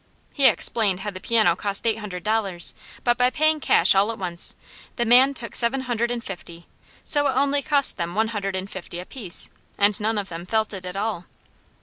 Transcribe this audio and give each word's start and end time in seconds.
He 0.33 0.47
explained 0.47 1.01
how 1.01 1.11
the 1.11 1.19
piano 1.19 1.55
cost 1.55 1.85
eight 1.85 1.99
hundred 1.99 2.23
dollars, 2.23 2.73
but 3.03 3.19
by 3.19 3.29
paying 3.29 3.59
cash 3.59 3.93
all 3.93 4.11
at 4.11 4.17
once, 4.17 4.55
the 4.95 5.05
man 5.05 5.35
took 5.35 5.53
seven 5.53 5.81
hundred 5.81 6.09
and 6.09 6.23
fifty, 6.23 6.65
so 7.05 7.27
it 7.27 7.35
only 7.37 7.61
cost 7.61 7.97
them 7.97 8.15
one 8.15 8.29
hundred 8.29 8.55
and 8.55 8.67
fifty 8.67 8.97
a 8.99 9.05
piece, 9.05 9.51
and 9.77 10.01
none 10.01 10.17
of 10.17 10.29
them 10.29 10.47
felt 10.47 10.73
it 10.73 10.85
at 10.85 10.97
all. 10.97 11.25